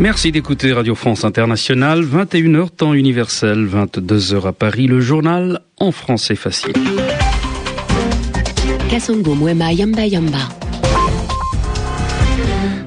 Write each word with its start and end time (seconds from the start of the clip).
Merci 0.00 0.30
d'écouter 0.30 0.72
Radio 0.72 0.94
France 0.94 1.24
Internationale, 1.24 2.04
21h 2.04 2.70
temps 2.70 2.94
universel, 2.94 3.66
22h 3.66 4.46
à 4.46 4.52
Paris, 4.52 4.86
le 4.86 5.00
journal 5.00 5.60
en 5.76 5.90
français 5.90 6.36
facile. 6.36 6.72
Kasongo 8.88 9.34
Mwema 9.34 9.72
Yamba 9.72 10.06
Yamba. 10.06 10.57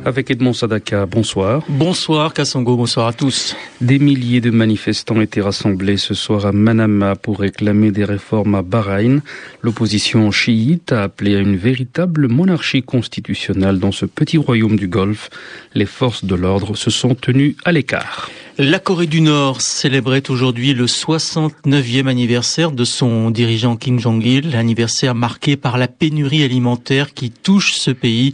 Avec 0.04 0.32
Edmond 0.32 0.54
Sadaka, 0.54 1.06
bonsoir. 1.06 1.64
Bonsoir 1.70 2.34
Kassongo, 2.34 2.76
bonsoir 2.76 3.06
à 3.06 3.14
tous. 3.14 3.56
Des 3.82 4.00
milliers 4.00 4.42
de 4.42 4.50
manifestants 4.50 5.22
étaient 5.22 5.42
rassemblés 5.42 5.98
ce 5.98 6.16
soir 6.16 6.48
à 6.48 6.52
Manama 6.52 7.16
pour 7.16 7.40
réclamer 7.40 7.92
des 7.92 8.04
réformes 8.04 8.56
à 8.56 8.64
Bahreïn. 8.64 9.22
L'opposition 9.62 10.32
chiite 10.32 10.92
a 10.92 11.04
appelé 11.04 11.36
à 11.36 11.40
une 11.40 11.56
véritable 11.56 12.28
monarchie 12.28 12.82
constitutionnelle 12.82 13.78
dans 13.78 13.92
ce 13.92 14.08
petit 14.08 14.40
royaume 14.40 14.76
du 14.76 14.88
Golfe. 14.88 15.30
Les 15.76 15.86
forces 15.86 16.26
de 16.26 16.34
l'ordre 16.34 16.76
se 16.76 16.90
sont 16.90 17.14
tenues 17.14 17.56
à 17.64 17.72
l'écart. 17.72 18.32
La 18.58 18.80
Corée 18.80 19.08
du 19.08 19.22
Nord 19.22 19.62
célébrait 19.62 20.30
aujourd'hui 20.30 20.74
le 20.74 20.86
69e 20.86 22.08
anniversaire 22.08 22.72
de 22.72 22.84
son 22.84 23.30
dirigeant 23.32 23.76
Kim 23.78 24.00
Jong-il, 24.00 24.56
anniversaire 24.56 25.16
marqué 25.16 25.58
par 25.58 25.78
la 25.78 25.88
pénurie 25.88 26.44
alimentaire 26.44 27.14
qui 27.14 27.32
touche 27.32 27.74
ce 27.74 27.92
pays. 27.92 28.34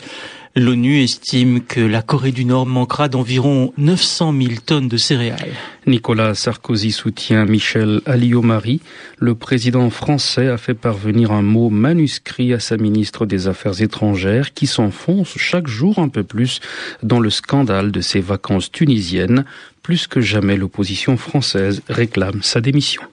L'ONU 0.59 1.03
estime 1.03 1.61
que 1.61 1.79
la 1.79 2.01
Corée 2.01 2.31
du 2.31 2.43
Nord 2.43 2.65
manquera 2.65 3.09
d'environ 3.09 3.73
900 3.77 4.33
000 4.41 4.53
tonnes 4.65 4.87
de 4.87 4.97
céréales. 4.97 5.53
Nicolas 5.85 6.33
Sarkozy 6.33 6.91
soutient 6.91 7.45
Michel 7.45 8.01
Alliot-Marie. 8.07 8.81
Le 9.19 9.35
président 9.35 9.91
français 9.91 10.47
a 10.47 10.57
fait 10.57 10.73
parvenir 10.73 11.31
un 11.31 11.43
mot 11.43 11.69
manuscrit 11.69 12.55
à 12.55 12.59
sa 12.59 12.75
ministre 12.75 13.27
des 13.27 13.47
Affaires 13.47 13.83
étrangères 13.83 14.55
qui 14.55 14.65
s'enfonce 14.65 15.37
chaque 15.37 15.67
jour 15.67 15.99
un 15.99 16.09
peu 16.09 16.23
plus 16.23 16.59
dans 17.03 17.19
le 17.19 17.29
scandale 17.29 17.91
de 17.91 18.01
ses 18.01 18.19
vacances 18.19 18.71
tunisiennes. 18.71 19.45
Plus 19.83 20.07
que 20.07 20.21
jamais, 20.21 20.57
l'opposition 20.57 21.17
française 21.17 21.83
réclame 21.87 22.41
sa 22.41 22.61
démission. 22.61 23.03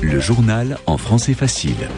Le 0.00 0.20
journal 0.20 0.78
en 0.86 0.96
français 0.96 1.34
facile. 1.34 1.88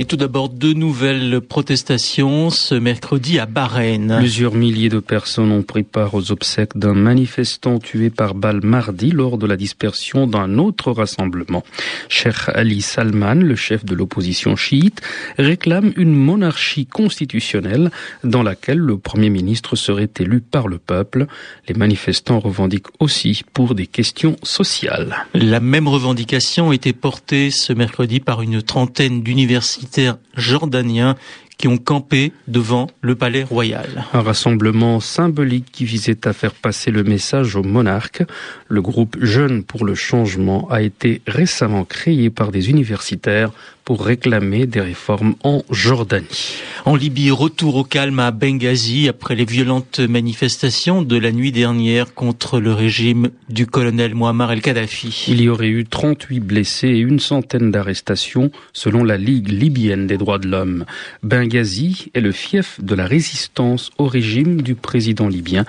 Et 0.00 0.06
tout 0.06 0.16
d'abord, 0.16 0.48
deux 0.48 0.72
nouvelles 0.72 1.42
protestations 1.42 2.48
ce 2.48 2.74
mercredi 2.74 3.38
à 3.38 3.44
Bahreïn. 3.44 4.16
Plusieurs 4.16 4.54
milliers 4.54 4.88
de 4.88 4.98
personnes 4.98 5.52
ont 5.52 5.62
pris 5.62 5.82
part 5.82 6.14
aux 6.14 6.32
obsèques 6.32 6.78
d'un 6.78 6.94
manifestant 6.94 7.78
tué 7.78 8.08
par 8.08 8.34
balle 8.34 8.60
mardi 8.62 9.10
lors 9.10 9.36
de 9.36 9.46
la 9.46 9.58
dispersion 9.58 10.26
d'un 10.26 10.56
autre 10.56 10.90
rassemblement. 10.90 11.64
Cheikh 12.08 12.48
Ali 12.54 12.80
Salman, 12.80 13.34
le 13.34 13.56
chef 13.56 13.84
de 13.84 13.94
l'opposition 13.94 14.56
chiite, 14.56 15.02
réclame 15.36 15.92
une 15.96 16.14
monarchie 16.14 16.86
constitutionnelle 16.86 17.90
dans 18.24 18.42
laquelle 18.42 18.78
le 18.78 18.96
Premier 18.96 19.28
ministre 19.28 19.76
serait 19.76 20.08
élu 20.18 20.40
par 20.40 20.66
le 20.68 20.78
peuple. 20.78 21.26
Les 21.68 21.74
manifestants 21.74 22.40
revendiquent 22.40 22.88
aussi 23.00 23.42
pour 23.52 23.74
des 23.74 23.86
questions 23.86 24.36
sociales. 24.42 25.26
La 25.34 25.60
même 25.60 25.88
revendication 25.88 26.72
était 26.72 26.94
portée 26.94 27.50
ce 27.50 27.74
mercredi 27.74 28.18
par 28.20 28.40
une 28.40 28.62
trentaine 28.62 29.22
d'universités 29.22 29.89
jordaniens 30.36 31.16
qui 31.60 31.68
ont 31.68 31.76
campé 31.76 32.32
devant 32.48 32.86
le 33.02 33.16
palais 33.16 33.42
royal. 33.42 34.06
Un 34.14 34.22
rassemblement 34.22 34.98
symbolique 34.98 35.66
qui 35.70 35.84
visait 35.84 36.26
à 36.26 36.32
faire 36.32 36.54
passer 36.54 36.90
le 36.90 37.04
message 37.04 37.54
au 37.54 37.62
monarque. 37.62 38.22
Le 38.68 38.80
groupe 38.80 39.18
Jeunes 39.20 39.62
pour 39.62 39.84
le 39.84 39.94
changement 39.94 40.70
a 40.70 40.80
été 40.80 41.20
récemment 41.26 41.84
créé 41.84 42.30
par 42.30 42.50
des 42.50 42.70
universitaires 42.70 43.50
pour 43.90 44.04
réclamer 44.04 44.66
des 44.66 44.80
réformes 44.80 45.34
en 45.42 45.64
Jordanie. 45.68 46.62
En 46.84 46.94
Libye, 46.94 47.32
retour 47.32 47.74
au 47.74 47.82
calme 47.82 48.20
à 48.20 48.30
Benghazi 48.30 49.08
après 49.08 49.34
les 49.34 49.44
violentes 49.44 49.98
manifestations 49.98 51.02
de 51.02 51.16
la 51.16 51.32
nuit 51.32 51.50
dernière 51.50 52.14
contre 52.14 52.60
le 52.60 52.72
régime 52.72 53.30
du 53.48 53.66
colonel 53.66 54.14
Muammar 54.14 54.52
el-Kadhafi. 54.52 55.24
Il 55.26 55.42
y 55.42 55.48
aurait 55.48 55.70
eu 55.70 55.84
38 55.86 56.38
blessés 56.38 56.86
et 56.86 56.98
une 57.00 57.18
centaine 57.18 57.72
d'arrestations 57.72 58.52
selon 58.72 59.02
la 59.02 59.16
Ligue 59.16 59.48
libyenne 59.48 60.06
des 60.06 60.18
droits 60.18 60.38
de 60.38 60.46
l'homme. 60.46 60.84
Benghazi 61.24 62.12
est 62.14 62.20
le 62.20 62.30
fief 62.30 62.80
de 62.80 62.94
la 62.94 63.06
résistance 63.06 63.90
au 63.98 64.06
régime 64.06 64.62
du 64.62 64.76
président 64.76 65.26
libyen 65.26 65.64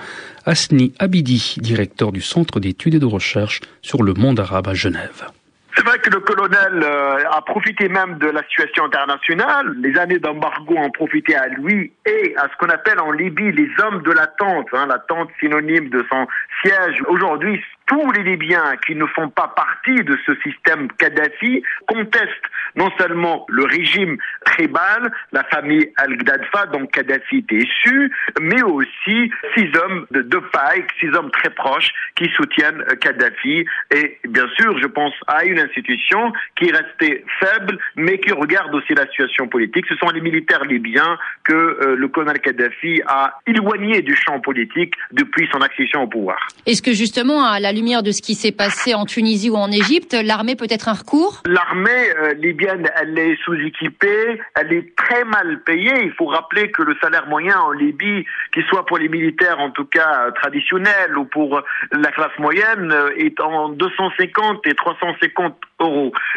Asni 0.46 0.92
Abidi, 1.00 1.56
directeur 1.58 2.12
du 2.12 2.20
Centre 2.20 2.60
d'études 2.60 2.94
et 2.94 3.00
de 3.00 3.04
recherche 3.04 3.62
sur 3.82 4.04
le 4.04 4.14
monde 4.14 4.38
arabe 4.38 4.68
à 4.68 4.74
Genève. 4.74 5.32
C'est 5.74 5.86
vrai 5.86 5.98
que 5.98 6.10
le 6.10 6.20
colonel 6.20 6.82
euh, 6.82 7.24
a 7.30 7.40
profité 7.42 7.88
même 7.88 8.18
de 8.18 8.26
la 8.26 8.42
situation 8.42 8.84
internationale. 8.84 9.74
Les 9.78 9.98
années 9.98 10.18
d'embargo 10.18 10.74
ont 10.76 10.90
profité 10.90 11.34
à 11.34 11.48
lui 11.48 11.92
et 12.04 12.34
à 12.36 12.48
ce 12.48 12.56
qu'on 12.58 12.70
appelle 12.70 13.00
en 13.00 13.10
Libye 13.10 13.52
les 13.52 13.70
hommes 13.82 14.02
de 14.02 14.12
la 14.12 14.26
tente, 14.26 14.68
hein, 14.74 14.86
la 14.86 14.98
tente 14.98 15.30
synonyme 15.40 15.88
de 15.88 16.04
son 16.10 16.26
siège. 16.62 17.02
Aujourd'hui, 17.08 17.62
tous 17.92 18.12
les 18.12 18.22
Libyens 18.22 18.76
qui 18.86 18.94
ne 18.94 19.06
font 19.06 19.28
pas 19.28 19.48
partie 19.48 20.02
de 20.02 20.18
ce 20.26 20.32
système 20.42 20.88
Kadhafi 20.98 21.62
contestent 21.86 22.48
non 22.76 22.88
seulement 22.98 23.44
le 23.48 23.64
régime 23.64 24.16
tribal, 24.46 25.12
la 25.32 25.44
famille 25.44 25.92
Al-Ghadfa, 25.96 26.66
dont 26.72 26.86
Kadhafi 26.86 27.38
était 27.38 27.56
issu, 27.56 28.10
mais 28.40 28.62
aussi 28.62 29.30
six 29.54 29.68
hommes 29.76 30.06
de 30.10 30.22
deux 30.22 30.40
pailles, 30.40 30.84
six 31.00 31.08
hommes 31.08 31.30
très 31.30 31.50
proches 31.50 31.90
qui 32.16 32.30
soutiennent 32.36 32.82
Kadhafi. 33.00 33.66
Et 33.94 34.18
bien 34.26 34.46
sûr, 34.58 34.78
je 34.80 34.86
pense 34.86 35.12
à 35.26 35.44
une 35.44 35.58
institution 35.58 36.32
qui 36.56 36.68
est 36.68 36.76
restée 36.76 37.24
faible, 37.40 37.78
mais 37.96 38.18
qui 38.18 38.32
regarde 38.32 38.74
aussi 38.74 38.94
la 38.94 39.06
situation 39.08 39.48
politique. 39.48 39.84
Ce 39.88 39.96
sont 39.96 40.08
les 40.08 40.20
militaires 40.20 40.64
libyens 40.64 41.18
que 41.44 41.52
euh, 41.52 41.96
le 41.96 42.08
colonel 42.08 42.40
Kadhafi 42.40 43.02
a 43.06 43.38
éloignés 43.46 44.00
du 44.00 44.16
champ 44.16 44.40
politique 44.40 44.94
depuis 45.12 45.46
son 45.52 45.60
accession 45.60 46.04
au 46.04 46.06
pouvoir. 46.06 46.38
Est-ce 46.64 46.80
que 46.80 46.92
justement, 46.92 47.44
à 47.44 47.60
la 47.60 47.72
lumière 47.82 48.04
de 48.04 48.12
ce 48.12 48.22
qui 48.22 48.36
s'est 48.36 48.52
passé 48.52 48.94
en 48.94 49.06
Tunisie 49.06 49.50
ou 49.50 49.56
en 49.56 49.72
Égypte, 49.72 50.14
l'armée 50.14 50.54
peut 50.54 50.68
être 50.70 50.88
un 50.88 50.92
recours 50.92 51.42
L'armée 51.46 51.90
euh, 52.16 52.32
libyenne, 52.34 52.88
elle 52.94 53.18
est 53.18 53.36
sous-équipée, 53.44 54.40
elle 54.54 54.72
est 54.72 54.94
très 54.94 55.24
mal 55.24 55.60
payée. 55.64 56.04
Il 56.04 56.12
faut 56.12 56.26
rappeler 56.26 56.70
que 56.70 56.82
le 56.82 56.94
salaire 57.02 57.26
moyen 57.26 57.58
en 57.58 57.72
Libye, 57.72 58.24
qu'il 58.54 58.62
soit 58.66 58.86
pour 58.86 58.98
les 58.98 59.08
militaires 59.08 59.58
en 59.58 59.70
tout 59.70 59.84
cas 59.84 60.30
traditionnels 60.40 61.18
ou 61.18 61.24
pour 61.24 61.60
la 61.90 62.12
classe 62.12 62.38
moyenne, 62.38 62.92
euh, 62.92 63.10
est 63.16 63.40
en 63.40 63.70
250 63.70 64.64
et 64.68 64.74
350 64.74 65.56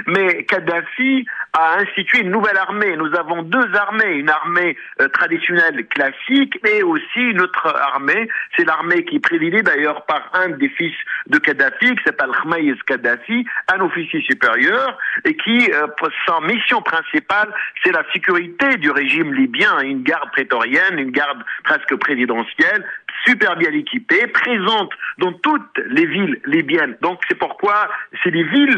Mais 0.08 0.44
Kadhafi 0.46 1.26
a 1.54 1.80
institué 1.80 2.22
une 2.22 2.32
nouvelle 2.32 2.58
armée. 2.58 2.96
Nous 2.98 3.14
avons 3.16 3.44
deux 3.44 3.76
armées, 3.76 4.16
une 4.16 4.30
armée 4.30 4.76
euh, 5.02 5.08
traditionnelle 5.10 5.86
classique 5.88 6.60
et 6.68 6.84
aussi 6.84 7.20
une 7.20 7.42
autre 7.42 7.68
armée. 7.68 8.28
C'est 8.58 8.66
l'armée 8.66 9.06
qui 9.06 9.18
est 9.18 9.20
présidée 9.20 9.62
d'ailleurs 9.62 10.06
par 10.06 10.30
un 10.34 10.50
des 10.50 10.70
fils 10.70 10.96
de 11.28 11.38
Kadhafi, 11.38 11.96
qui 11.96 12.04
s'appelle 12.06 12.32
Khmaïs 12.44 12.82
Kadhafi, 12.86 13.46
un 13.74 13.82
officier 13.82 14.22
supérieur, 14.22 14.98
et 15.24 15.36
qui, 15.38 15.72
euh, 15.72 15.88
sa 16.28 16.40
mission 16.42 16.82
principale, 16.82 17.54
c'est 17.84 17.92
la 17.92 18.04
sécurité 18.14 18.78
du 18.78 18.90
régime 18.92 19.34
libyen, 19.34 19.80
une 19.82 20.04
garde 20.04 20.32
prétorienne, 20.32 21.00
une 21.00 21.12
garde 21.12 21.44
presque 21.64 21.96
présidentielle, 21.96 22.86
super 23.26 23.56
bien 23.56 23.72
équipée, 23.72 24.28
présente 24.28 24.92
dans 25.18 25.34
toutes 25.34 25.78
les 25.88 26.06
villes 26.06 26.40
libyennes. 26.46 26.96
Donc 27.02 27.20
c'est 27.28 27.38
pourquoi 27.38 27.90
c'est 28.24 28.32
les 28.32 28.44
villes 28.44 28.78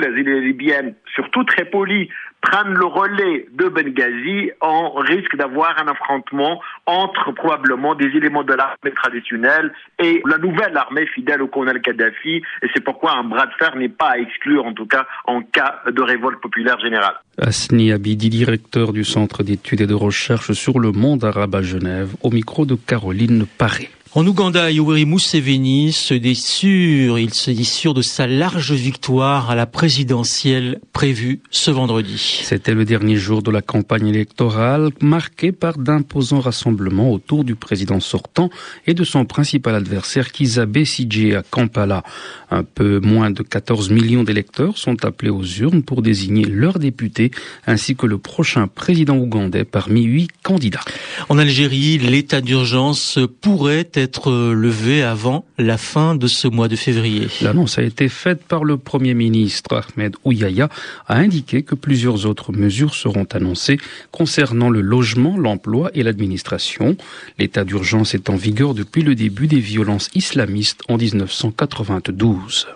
libyennes, 0.58 0.96
surtout 1.14 1.44
très 1.44 1.66
polies, 1.66 2.10
prennent 2.42 2.74
le 2.74 2.86
relais 2.86 3.48
de 3.54 3.68
Benghazi, 3.68 4.52
on 4.62 4.92
risque 4.92 5.36
d'avoir 5.36 5.76
un 5.82 5.88
affrontement 5.88 6.62
entre 6.86 7.32
probablement 7.32 7.96
des 7.96 8.06
éléments 8.06 8.44
de 8.44 8.54
l'armée 8.54 8.92
traditionnelle 8.96 9.74
et 10.00 10.22
la 10.26 10.38
nouvelle 10.38 10.78
armée 10.78 11.08
fidèle 11.08 11.42
au 11.42 11.48
colonel 11.48 11.82
Kadhafi. 11.82 12.42
Et 12.62 12.68
c'est 12.74 12.84
pourquoi 12.84 13.18
un 13.18 13.24
bras 13.24 13.48
de 13.48 13.54
fer 13.58 13.76
n'est 13.76 13.90
pas 13.90 14.12
à 14.12 14.18
exclure, 14.18 14.66
en 14.66 14.74
tout 14.74 14.86
cas 14.86 15.08
en 15.26 15.42
cas 15.42 15.82
de 15.88 16.02
révolte 16.02 16.40
populaire 16.40 16.80
générale. 16.80 17.16
Asni 17.40 17.92
Abidi, 17.92 18.30
directeur 18.30 18.94
du 18.94 19.04
Centre 19.04 19.44
d'études 19.44 19.82
et 19.82 19.88
de 19.88 19.94
recherche 19.94 20.52
sur 20.54 20.80
le 20.80 20.92
monde 20.92 21.24
arabe 21.24 21.56
à 21.56 21.62
Genève, 21.62 22.16
au 22.24 22.30
micro 22.30 22.66
de 22.66 22.76
Caroline 22.76 23.46
Paré. 23.58 23.90
En 24.14 24.26
Ouganda, 24.26 24.72
Yoweri 24.72 25.06
Museveni 25.06 25.92
se 25.92 26.14
dit 26.14 26.36
sûr, 26.36 27.20
il 27.20 27.34
se 27.34 27.52
dit 27.52 27.66
sûr 27.66 27.94
de 27.94 28.02
sa 28.02 28.26
large 28.26 28.72
victoire 28.72 29.50
à 29.50 29.56
la 29.56 29.66
présidentielle 29.66 30.80
prévue 30.94 31.42
ce 31.52 31.72
vendredi. 31.72 32.42
C'était 32.44 32.74
le 32.74 32.86
dernier 32.86 33.16
jour 33.16 33.42
de 33.44 33.52
la 33.52 33.62
campagne 33.62 34.08
électorale, 34.08 34.92
marqué 35.02 35.52
par 35.52 35.78
d'imposants 35.78 36.40
rassemblements 36.40 37.12
autour 37.12 37.44
du 37.44 37.56
président 37.56 38.00
sortant 38.00 38.50
et 38.86 38.94
de 38.94 39.04
son 39.04 39.26
principal 39.26 39.76
adversaire 39.76 40.32
Kiza 40.32 40.66
Besigye 40.66 41.36
à 41.36 41.44
Kampala. 41.44 42.04
Un 42.50 42.64
peu 42.64 43.00
moins 43.00 43.30
de 43.30 43.44
14 43.44 43.90
millions 43.90 44.24
d'électeurs 44.24 44.78
sont 44.78 45.04
appelés 45.06 45.32
aux 45.32 45.44
urnes 45.44 45.84
pour 45.84 46.02
désigner 46.02 46.46
leurs 46.46 46.80
députés 46.80 47.32
ainsi 47.66 47.96
que 47.96 48.06
le 48.06 48.18
prochain 48.18 48.68
président 48.68 49.18
ougandais 49.18 49.66
parmi 49.66 50.04
huit 50.04 50.30
candidats. 50.44 50.86
En 51.30 51.38
Algérie, 51.38 51.98
l'état 51.98 52.42
d'urgence 52.42 53.20
pourrait 53.42 53.90
être 53.98 54.32
levé 54.32 55.04
avant 55.04 55.46
la 55.58 55.78
fin 55.78 56.16
de 56.16 56.28
ce 56.28 56.48
mois 56.48 56.68
de 56.68 56.76
février. 56.76 57.28
L'annonce 57.42 57.78
a 57.78 57.82
été 57.82 58.10
faite 58.10 58.44
par 58.44 58.64
le 58.64 58.78
Premier 58.78 59.14
ministre 59.14 59.82
Ahmed 59.96 60.16
Ouyaya, 60.24 60.70
a 61.08 61.16
indiqué 61.16 61.64
que 61.64 61.76
plusieurs 61.76 62.26
autres 62.26 62.52
mesures 62.52 62.96
seront 62.96 63.28
annoncées 63.32 63.78
concernant 64.12 64.70
le 64.70 64.82
logement, 64.82 65.38
l'emploi 65.38 65.90
et 65.94 66.04
l'administration. 66.04 66.96
L'état 67.40 67.64
d'urgence 67.64 68.14
est 68.14 68.30
en 68.30 68.36
vigueur 68.36 68.74
depuis 68.74 69.02
le 69.02 69.16
début 69.16 69.48
des 69.48 69.60
violences 69.60 70.10
islamistes 70.14 70.82
en 70.88 70.98
1992. 70.98 72.68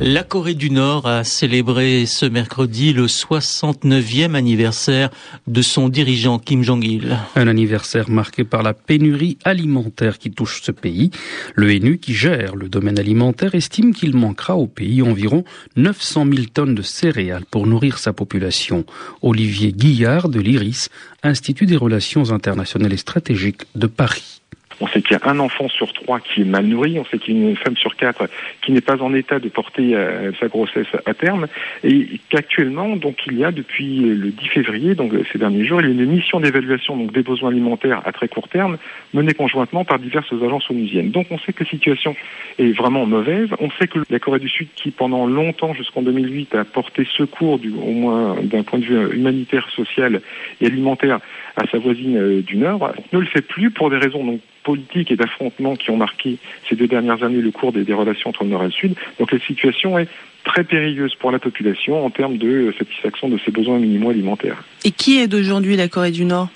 La 0.00 0.22
Corée 0.22 0.54
du 0.54 0.70
Nord 0.70 1.08
a 1.08 1.24
célébré 1.24 2.06
ce 2.06 2.24
mercredi 2.24 2.92
le 2.92 3.06
69e 3.06 4.34
anniversaire 4.34 5.10
de 5.48 5.60
son 5.60 5.88
dirigeant 5.88 6.38
Kim 6.38 6.62
Jong-il. 6.62 7.18
Un 7.34 7.48
anniversaire 7.48 8.08
marqué 8.08 8.44
par 8.44 8.62
la 8.62 8.74
pénurie 8.74 9.38
alimentaire 9.42 10.18
qui 10.18 10.30
touche 10.30 10.62
ce 10.62 10.70
pays. 10.70 11.10
Le 11.56 11.76
NU 11.80 11.98
qui 11.98 12.14
gère 12.14 12.54
le 12.54 12.68
domaine 12.68 12.96
alimentaire 12.96 13.56
estime 13.56 13.92
qu'il 13.92 14.14
manquera 14.14 14.56
au 14.56 14.68
pays 14.68 15.02
environ 15.02 15.42
900 15.74 16.26
000 16.32 16.46
tonnes 16.54 16.76
de 16.76 16.82
céréales 16.82 17.44
pour 17.50 17.66
nourrir 17.66 17.98
sa 17.98 18.12
population. 18.12 18.84
Olivier 19.20 19.72
Guillard 19.72 20.28
de 20.28 20.38
l'IRIS, 20.38 20.90
Institut 21.24 21.66
des 21.66 21.76
relations 21.76 22.30
internationales 22.30 22.92
et 22.92 22.98
stratégiques 22.98 23.62
de 23.74 23.88
Paris. 23.88 24.37
On 24.80 24.86
sait 24.86 25.02
qu'il 25.02 25.16
y 25.16 25.20
a 25.20 25.28
un 25.28 25.38
enfant 25.38 25.68
sur 25.68 25.92
trois 25.92 26.20
qui 26.20 26.42
est 26.42 26.44
mal 26.44 26.66
nourri. 26.66 26.98
On 26.98 27.04
sait 27.04 27.18
qu'il 27.18 27.36
y 27.36 27.46
a 27.46 27.50
une 27.50 27.56
femme 27.56 27.76
sur 27.76 27.96
quatre 27.96 28.28
qui 28.62 28.72
n'est 28.72 28.80
pas 28.80 29.02
en 29.02 29.12
état 29.14 29.38
de 29.38 29.48
porter 29.48 29.94
euh, 29.94 30.32
sa 30.38 30.48
grossesse 30.48 30.86
à 31.04 31.14
terme. 31.14 31.46
Et 31.84 32.20
qu'actuellement, 32.28 32.96
donc, 32.96 33.18
il 33.26 33.38
y 33.38 33.44
a 33.44 33.50
depuis 33.50 34.00
le 34.00 34.30
10 34.30 34.48
février, 34.48 34.94
donc 34.94 35.12
ces 35.32 35.38
derniers 35.38 35.64
jours, 35.64 35.80
il 35.80 35.86
y 35.86 35.90
a 35.90 35.92
une 35.92 36.10
mission 36.10 36.40
d'évaluation 36.40 36.96
donc 36.96 37.12
des 37.12 37.22
besoins 37.22 37.50
alimentaires 37.50 38.02
à 38.04 38.12
très 38.12 38.28
court 38.28 38.48
terme 38.48 38.78
menée 39.14 39.34
conjointement 39.34 39.84
par 39.84 39.98
diverses 39.98 40.32
agences 40.32 40.70
onusiennes. 40.70 41.10
Donc, 41.10 41.26
on 41.30 41.38
sait 41.38 41.52
que 41.52 41.64
la 41.64 41.70
situation 41.70 42.14
est 42.58 42.72
vraiment 42.72 43.06
mauvaise. 43.06 43.48
On 43.60 43.70
sait 43.72 43.88
que 43.88 44.00
la 44.10 44.18
Corée 44.18 44.38
du 44.38 44.48
Sud, 44.48 44.68
qui 44.74 44.90
pendant 44.90 45.26
longtemps, 45.26 45.74
jusqu'en 45.74 46.02
2008, 46.02 46.54
a 46.54 46.64
porté 46.64 47.06
secours, 47.16 47.58
du, 47.58 47.72
au 47.72 47.92
moins 47.92 48.36
d'un 48.42 48.62
point 48.62 48.78
de 48.78 48.84
vue 48.84 49.14
humanitaire, 49.14 49.68
social 49.74 50.20
et 50.60 50.66
alimentaire, 50.66 51.20
à 51.56 51.66
sa 51.70 51.78
voisine 51.78 52.16
euh, 52.16 52.42
du 52.42 52.56
Nord, 52.56 52.92
ne 53.12 53.18
le 53.18 53.26
fait 53.26 53.42
plus 53.42 53.70
pour 53.70 53.90
des 53.90 53.96
raisons 53.96 54.24
donc 54.24 54.40
politiques 54.64 55.10
et 55.10 55.16
d'affrontements 55.16 55.76
qui 55.76 55.90
ont 55.90 55.96
marqué 55.96 56.38
ces 56.68 56.76
deux 56.76 56.86
dernières 56.86 57.22
années 57.22 57.40
le 57.40 57.50
cours 57.50 57.72
des, 57.72 57.92
relations 57.92 58.30
entre 58.30 58.44
le 58.44 58.50
Nord 58.50 58.62
et 58.62 58.66
le 58.66 58.72
Sud. 58.72 58.94
Donc 59.18 59.32
la 59.32 59.38
situation 59.40 59.98
est 59.98 60.08
très 60.44 60.64
périlleuse 60.64 61.14
pour 61.14 61.30
la 61.30 61.38
population 61.38 62.04
en 62.04 62.10
termes 62.10 62.38
de 62.38 62.72
satisfaction 62.78 63.28
de 63.28 63.38
ses 63.44 63.50
besoins 63.50 63.78
minimaux 63.78 64.10
alimentaires. 64.10 64.62
Et 64.84 64.90
qui 64.90 65.18
est 65.18 65.32
aujourd'hui 65.34 65.76
la 65.76 65.88
Corée 65.88 66.10
du 66.10 66.24
Nord? 66.24 66.48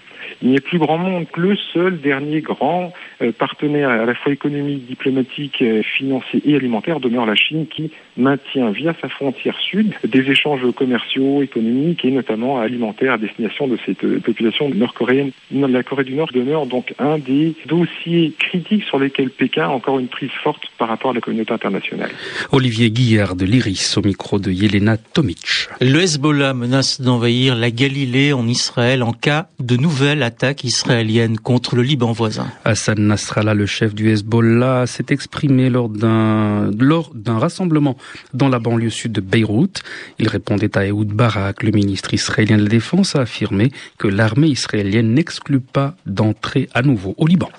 Il 0.42 0.50
n'y 0.50 0.56
a 0.56 0.60
plus 0.60 0.78
grand 0.78 0.98
monde 0.98 1.26
que 1.30 1.40
le 1.40 1.56
seul 1.72 2.00
dernier 2.00 2.40
grand 2.40 2.92
euh, 3.20 3.32
partenaire 3.32 3.90
à 3.90 4.04
la 4.04 4.14
fois 4.14 4.32
économique, 4.32 4.86
diplomatique, 4.86 5.62
euh, 5.62 5.82
financier 5.82 6.42
et 6.44 6.56
alimentaire 6.56 7.00
demeure 7.00 7.26
la 7.26 7.34
Chine 7.34 7.66
qui 7.66 7.90
maintient 8.16 8.70
via 8.70 8.94
sa 9.00 9.08
frontière 9.08 9.58
sud 9.58 9.94
des 10.04 10.30
échanges 10.30 10.70
commerciaux, 10.74 11.42
économiques 11.42 12.04
et 12.04 12.10
notamment 12.10 12.58
alimentaires 12.58 13.14
à 13.14 13.18
destination 13.18 13.68
de 13.68 13.78
cette 13.86 14.04
euh, 14.04 14.20
population 14.20 14.68
nord-coréenne. 14.68 15.30
La 15.50 15.82
Corée 15.82 16.04
du 16.04 16.14
Nord 16.14 16.30
demeure 16.32 16.66
donc 16.66 16.94
un 16.98 17.18
des 17.18 17.54
dossiers 17.66 18.32
critiques 18.38 18.84
sur 18.84 18.98
lesquels 18.98 19.30
Pékin 19.30 19.64
a 19.64 19.68
encore 19.68 19.98
une 19.98 20.08
prise 20.08 20.30
forte 20.42 20.64
par 20.78 20.88
rapport 20.88 21.12
à 21.12 21.14
la 21.14 21.20
communauté 21.20 21.52
internationale. 21.52 22.10
Olivier 22.50 22.90
Guillard 22.90 23.36
de 23.36 23.44
l'Iris 23.44 23.96
au 23.96 24.02
micro 24.02 24.38
de 24.38 24.50
Yelena 24.50 24.96
Tomic. 24.96 25.68
Le 25.80 26.00
Hezbollah 26.00 26.54
menace 26.54 27.00
d'envahir 27.00 27.54
la 27.54 27.70
Galilée 27.70 28.32
en 28.32 28.46
Israël 28.46 29.02
en 29.02 29.12
cas 29.12 29.48
de 29.58 29.76
nouvelle 29.76 30.11
attaque 30.20 30.64
israélienne 30.64 31.38
contre 31.38 31.76
le 31.76 31.82
Liban 31.82 32.12
voisin. 32.12 32.48
Hassan 32.64 32.98
Nasrallah, 32.98 33.54
le 33.54 33.64
chef 33.64 33.94
du 33.94 34.10
Hezbollah, 34.10 34.86
s'est 34.86 35.06
exprimé 35.08 35.70
lors 35.70 35.88
d'un 35.88 36.70
lors 36.78 37.12
d'un 37.14 37.38
rassemblement 37.38 37.96
dans 38.34 38.48
la 38.48 38.58
banlieue 38.58 38.90
sud 38.90 39.12
de 39.12 39.20
Beyrouth. 39.20 39.82
Il 40.18 40.28
répondait 40.28 40.76
à 40.76 40.84
Ehud 40.84 41.08
Barak, 41.08 41.62
le 41.62 41.70
ministre 41.70 42.12
israélien 42.12 42.58
de 42.58 42.64
la 42.64 42.68
Défense, 42.68 43.16
a 43.16 43.20
affirmé 43.20 43.70
que 43.98 44.08
l'armée 44.08 44.48
israélienne 44.48 45.14
n'exclut 45.14 45.60
pas 45.60 45.94
d'entrer 46.04 46.68
à 46.74 46.82
nouveau 46.82 47.14
au 47.16 47.26
Liban. 47.26 47.50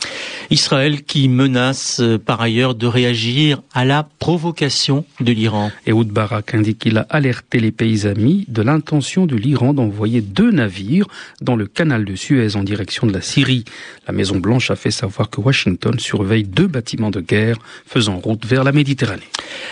Israël 0.49 1.03
qui 1.03 1.29
menace 1.29 2.01
par 2.25 2.41
ailleurs 2.41 2.75
de 2.75 2.85
réagir 2.85 3.61
à 3.73 3.85
la 3.85 4.07
provocation 4.19 5.05
de 5.19 5.31
l'Iran. 5.31 5.71
Ehud 5.87 6.09
Barak 6.09 6.53
indique 6.53 6.79
qu'il 6.79 6.97
a 6.97 7.05
alerté 7.09 7.59
les 7.59 7.71
pays 7.71 8.05
amis 8.05 8.45
de 8.49 8.61
l'intention 8.61 9.25
de 9.25 9.35
l'Iran 9.35 9.73
d'envoyer 9.73 10.21
deux 10.21 10.51
navires 10.51 11.07
dans 11.41 11.55
le 11.55 11.67
canal 11.67 12.05
de 12.05 12.15
Suez 12.15 12.42
en 12.55 12.63
direction 12.63 13.07
de 13.07 13.13
la 13.13 13.21
Syrie. 13.21 13.63
La 14.07 14.13
Maison 14.13 14.37
Blanche 14.37 14.71
a 14.71 14.75
fait 14.75 14.91
savoir 14.91 15.29
que 15.29 15.41
Washington 15.41 15.97
surveille 15.99 16.43
deux 16.43 16.67
bâtiments 16.67 17.11
de 17.11 17.21
guerre 17.21 17.57
faisant 17.85 18.17
route 18.17 18.45
vers 18.45 18.63
la 18.63 18.71
Méditerranée. 18.71 19.27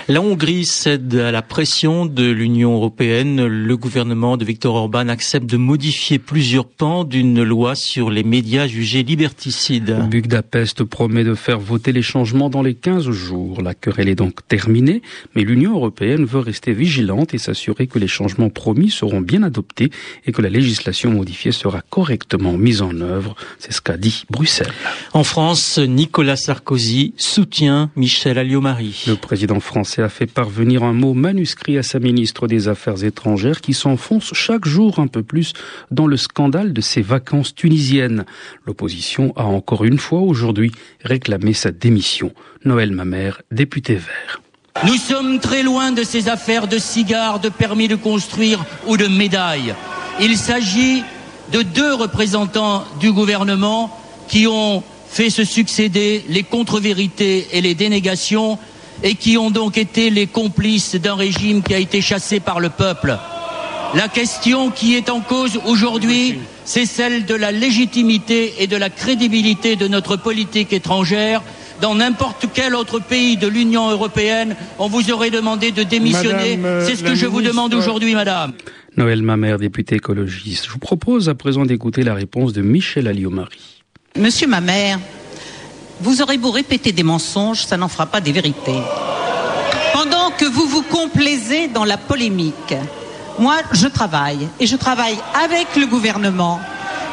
La 0.07 0.21
Hongrie 0.21 0.65
cède 0.65 1.15
à 1.15 1.31
la 1.31 1.41
pression 1.41 2.05
de 2.05 2.29
l'Union 2.29 2.73
européenne. 2.73 3.45
Le 3.45 3.77
gouvernement 3.77 4.37
de 4.37 4.45
Viktor 4.45 4.75
Orban 4.75 5.07
accepte 5.09 5.45
de 5.45 5.57
modifier 5.57 6.19
plusieurs 6.19 6.65
pans 6.65 7.03
d'une 7.03 7.43
loi 7.43 7.75
sur 7.75 8.09
les 8.09 8.23
médias 8.23 8.67
jugés 8.67 9.03
liberticides. 9.03 9.97
Budapest 10.09 10.83
promet 10.83 11.23
de 11.23 11.35
faire 11.35 11.59
voter 11.59 11.91
les 11.91 12.01
changements 12.01 12.49
dans 12.49 12.61
les 12.61 12.73
15 12.73 13.09
jours. 13.11 13.61
La 13.61 13.73
querelle 13.73 14.09
est 14.09 14.15
donc 14.15 14.47
terminée, 14.47 15.01
mais 15.35 15.43
l'Union 15.43 15.73
européenne 15.73 16.25
veut 16.25 16.39
rester 16.39 16.73
vigilante 16.73 17.33
et 17.33 17.37
s'assurer 17.37 17.87
que 17.87 17.99
les 17.99 18.07
changements 18.07 18.49
promis 18.49 18.89
seront 18.89 19.21
bien 19.21 19.43
adoptés 19.43 19.91
et 20.25 20.31
que 20.31 20.41
la 20.41 20.49
législation 20.49 21.11
modifiée 21.11 21.51
sera 21.51 21.81
correctement 21.89 22.53
mise 22.61 22.81
en 22.81 23.01
œuvre. 23.01 23.35
C'est 23.59 23.73
ce 23.73 23.81
qu'a 23.81 23.97
dit 23.97 24.23
Bruxelles. 24.29 24.71
En 25.13 25.23
France, 25.23 25.77
Nicolas 25.77 26.37
Sarkozy 26.37 27.13
soutient 27.17 27.89
Michel 27.95 28.37
Alliot-Marie. 28.37 29.03
Le 29.07 29.15
président 29.15 29.59
français 29.59 30.01
a 30.01 30.09
fait 30.09 30.27
parvenir 30.27 30.83
un 30.83 30.93
mot 30.93 31.13
manuscrit 31.13 31.77
à 31.77 31.83
sa 31.83 31.99
ministre 31.99 32.47
des 32.47 32.67
Affaires 32.67 33.03
étrangères 33.03 33.61
qui 33.61 33.73
s'enfonce 33.73 34.33
chaque 34.33 34.65
jour 34.65 34.99
un 34.99 35.07
peu 35.07 35.23
plus 35.23 35.53
dans 35.89 36.07
le 36.07 36.17
scandale 36.17 36.71
de 36.73 36.81
ses 36.81 37.01
vacances 37.01 37.53
tunisiennes. 37.53 38.25
L'opposition 38.65 39.33
a 39.35 39.43
encore 39.43 39.83
une 39.83 39.99
fois 39.99 40.21
aujourd'hui 40.21 40.71
réclamé 41.03 41.53
sa 41.53 41.71
démission. 41.71 42.31
Noël 42.63 42.91
Mamère, 42.91 43.41
député 43.51 43.95
vert. 43.95 44.41
Nous 44.85 44.95
sommes 44.95 45.39
très 45.39 45.63
loin 45.63 45.91
de 45.91 46.03
ces 46.03 46.29
affaires 46.29 46.67
de 46.67 46.77
cigares, 46.77 47.39
de 47.39 47.49
permis 47.49 47.87
de 47.87 47.95
construire 47.95 48.63
ou 48.87 48.97
de 48.97 49.07
médailles. 49.07 49.75
Il 50.19 50.37
s'agit 50.37 51.03
de 51.51 51.61
deux 51.61 51.93
représentants 51.93 52.83
du 52.99 53.11
gouvernement 53.11 53.95
qui 54.27 54.47
ont 54.47 54.83
fait 55.09 55.29
se 55.29 55.43
succéder 55.43 56.23
les 56.29 56.43
contre-vérités 56.43 57.47
et 57.51 57.61
les 57.61 57.75
dénégations 57.75 58.57
et 59.03 59.15
qui 59.15 59.37
ont 59.37 59.51
donc 59.51 59.77
été 59.77 60.09
les 60.09 60.27
complices 60.27 60.95
d'un 60.95 61.15
régime 61.15 61.61
qui 61.63 61.73
a 61.73 61.79
été 61.79 62.01
chassé 62.01 62.39
par 62.39 62.59
le 62.59 62.69
peuple. 62.69 63.17
La 63.93 64.07
question 64.07 64.69
qui 64.69 64.95
est 64.95 65.09
en 65.09 65.19
cause 65.19 65.59
aujourd'hui, 65.65 66.39
c'est 66.63 66.85
celle 66.85 67.25
de 67.25 67.35
la 67.35 67.51
légitimité 67.51 68.53
et 68.59 68.67
de 68.67 68.77
la 68.77 68.89
crédibilité 68.89 69.75
de 69.75 69.87
notre 69.87 70.15
politique 70.15 70.71
étrangère. 70.71 71.41
Dans 71.81 71.95
n'importe 71.95 72.45
quel 72.53 72.75
autre 72.75 72.99
pays 72.99 73.35
de 73.35 73.47
l'Union 73.47 73.89
européenne, 73.89 74.55
on 74.79 74.87
vous 74.87 75.11
aurait 75.11 75.31
demandé 75.31 75.71
de 75.71 75.83
démissionner. 75.83 76.57
C'est 76.85 76.95
ce 76.95 77.03
que 77.03 77.15
je 77.15 77.25
vous 77.25 77.41
demande 77.41 77.73
aujourd'hui, 77.73 78.13
madame. 78.13 78.53
Noël 78.97 79.21
Mamère, 79.21 79.57
député 79.57 79.95
écologiste. 79.95 80.65
Je 80.65 80.71
vous 80.71 80.79
propose 80.79 81.29
à 81.29 81.35
présent 81.35 81.65
d'écouter 81.65 82.03
la 82.03 82.13
réponse 82.13 82.51
de 82.51 82.61
Michel 82.61 83.07
Alliot-Marie. 83.07 83.83
Monsieur 84.17 84.47
Mamère, 84.47 84.99
vous 86.01 86.21
aurez 86.21 86.37
beau 86.37 86.51
répéter 86.51 86.91
des 86.91 87.03
mensonges, 87.03 87.65
ça 87.65 87.77
n'en 87.77 87.87
fera 87.87 88.07
pas 88.07 88.19
des 88.19 88.33
vérités. 88.33 88.81
Pendant 89.93 90.31
que 90.31 90.45
vous 90.45 90.65
vous 90.65 90.81
complaisez 90.81 91.69
dans 91.69 91.85
la 91.85 91.95
polémique, 91.97 92.75
moi 93.39 93.55
je 93.71 93.87
travaille 93.87 94.49
et 94.59 94.67
je 94.67 94.75
travaille 94.75 95.17
avec 95.41 95.77
le 95.77 95.87
gouvernement 95.87 96.59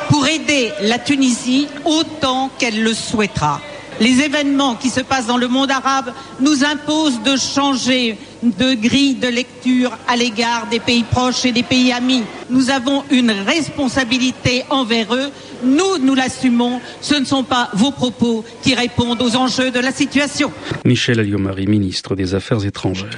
pour 0.09 0.27
aider 0.27 0.73
la 0.83 0.99
Tunisie 0.99 1.69
autant 1.85 2.51
qu'elle 2.59 2.83
le 2.83 2.93
souhaitera. 2.93 3.61
Les 4.01 4.21
événements 4.21 4.75
qui 4.75 4.91
se 4.91 5.01
passent 5.01 5.27
dans 5.27 5.37
le 5.37 5.49
monde 5.49 5.71
arabe 5.71 6.13
nous 6.41 6.65
imposent 6.65 7.23
de 7.23 7.37
changer 7.37 8.17
de 8.43 8.75
grille 8.75 9.15
de 9.15 9.29
lecture 9.29 9.97
à 10.07 10.17
l'égard 10.17 10.69
des 10.71 10.81
pays 10.81 11.05
proches 11.05 11.45
et 11.45 11.53
des 11.53 11.63
pays 11.63 11.93
amis. 11.93 12.23
Nous 12.51 12.71
avons 12.71 13.05
une 13.11 13.31
responsabilité 13.31 14.65
envers 14.71 15.15
eux. 15.15 15.31
Nous, 15.65 15.99
nous 16.01 16.15
l'assumons. 16.15 16.81
Ce 17.01 17.15
ne 17.15 17.25
sont 17.25 17.43
pas 17.43 17.69
vos 17.75 17.91
propos 17.91 18.45
qui 18.63 18.75
répondent 18.75 19.21
aux 19.21 19.37
enjeux 19.37 19.71
de 19.71 19.81
la 19.81 19.91
situation. 19.91 20.53
Michel 20.85 21.19
Alliot-Marie, 21.19 21.67
ministre 21.67 22.15
des 22.15 22.35
Affaires 22.35 22.65
étrangères. 22.65 23.11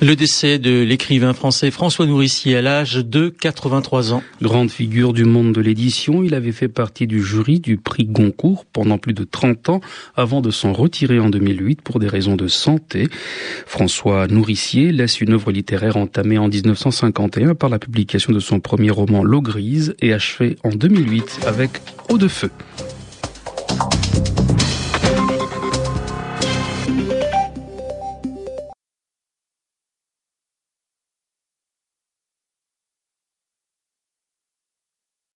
Le 0.00 0.16
décès 0.16 0.58
de 0.58 0.82
l'écrivain 0.82 1.32
français 1.32 1.70
François 1.70 2.06
Nourricier 2.06 2.56
à 2.56 2.62
l'âge 2.62 2.96
de 2.96 3.28
83 3.28 4.12
ans. 4.12 4.22
Grande 4.42 4.70
figure 4.70 5.12
du 5.12 5.24
monde 5.24 5.52
de 5.52 5.60
l'édition, 5.60 6.22
il 6.22 6.34
avait 6.34 6.52
fait 6.52 6.68
partie 6.68 7.06
du 7.06 7.22
jury 7.22 7.60
du 7.60 7.76
prix 7.76 8.04
Goncourt 8.04 8.64
pendant 8.72 8.98
plus 8.98 9.14
de 9.14 9.24
30 9.24 9.68
ans 9.68 9.80
avant 10.16 10.40
de 10.40 10.50
s'en 10.50 10.72
retirer 10.72 11.20
en 11.20 11.30
2008 11.30 11.82
pour 11.82 12.00
des 12.00 12.08
raisons 12.08 12.36
de 12.36 12.48
santé. 12.48 13.08
François 13.66 14.26
Laisse 14.56 15.20
une 15.20 15.34
œuvre 15.34 15.52
littéraire 15.52 15.98
entamée 15.98 16.38
en 16.38 16.48
1951 16.48 17.54
par 17.54 17.68
la 17.68 17.78
publication 17.78 18.32
de 18.32 18.40
son 18.40 18.58
premier 18.58 18.90
roman 18.90 19.22
L'eau 19.22 19.42
grise 19.42 19.94
et 20.00 20.14
achevée 20.14 20.56
en 20.64 20.70
2008 20.70 21.40
avec 21.46 21.82
Eau 22.08 22.16
de 22.16 22.26
feu. 22.26 22.50